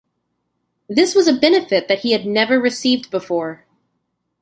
This 0.89 1.13
was 1.13 1.27
a 1.27 1.33
benefit 1.37 1.87
that 1.87 1.99
he 1.99 2.13
had 2.13 2.25
never 2.25 2.59
received 2.59 3.11
before. 3.11 3.65